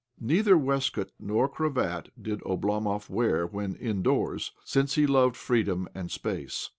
Neither 0.19 0.57
waistcoat 0.57 1.11
nor 1.19 1.47
cravat 1.47 2.09
did 2.19 2.39
Oblomov 2.39 3.07
wear 3.07 3.45
when 3.45 3.75
indoors, 3.75 4.51
since 4.65 4.95
he 4.95 5.05
loved 5.05 5.35
freedom 5.35 5.87
and 5.93 6.09
space. 6.09 6.69